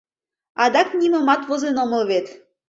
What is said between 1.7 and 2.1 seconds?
омыл